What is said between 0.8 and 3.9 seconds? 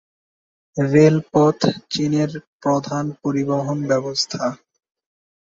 রেলপথ চীনের প্রধান পরিবহন